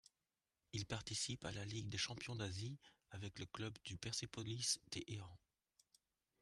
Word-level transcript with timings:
Il 0.73 0.87
participe 0.87 1.45
à 1.45 1.51
la 1.51 1.63
Ligue 1.63 1.87
des 1.87 1.99
champions 1.99 2.35
d'Asie 2.35 2.75
avec 3.11 3.37
le 3.37 3.45
club 3.45 3.77
du 3.83 3.97
Persepolis 3.97 4.79
Téhéran. 4.89 5.37